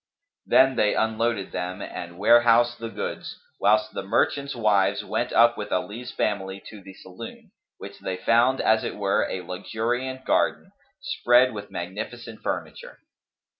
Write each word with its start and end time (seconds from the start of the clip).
Then 0.47 0.77
they 0.77 0.95
unloaded 0.95 1.51
them 1.51 1.79
and 1.79 2.17
warehoused 2.17 2.79
the 2.79 2.89
goods 2.89 3.37
whilst 3.59 3.93
the 3.93 4.01
merchants' 4.01 4.55
wives 4.55 5.03
went 5.05 5.31
up 5.31 5.57
with 5.59 5.71
Ali's 5.71 6.09
family 6.11 6.59
to 6.71 6.81
the 6.81 6.95
saloon, 6.95 7.51
which 7.77 7.99
they 7.99 8.17
found 8.17 8.61
as 8.61 8.83
it 8.83 8.95
were 8.97 9.27
a 9.29 9.41
luxuriant 9.41 10.25
garden, 10.25 10.71
spread 11.01 11.53
with 11.53 11.69
magnificent 11.69 12.41
furniture. 12.41 12.97